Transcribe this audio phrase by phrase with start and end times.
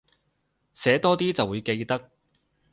[0.73, 2.09] 寫多啲就會記得